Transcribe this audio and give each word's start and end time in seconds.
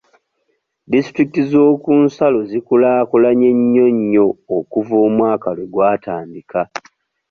Disitulikiti 0.91 1.41
z'okunsalo 1.51 2.39
zi 2.49 2.59
kulaakulanye 2.67 3.49
nnyo 3.59 3.85
nnyo 3.97 4.25
okuva 4.57 4.95
omwaka 5.07 5.47
lwe 5.55 5.65
gwatandika. 5.73 6.61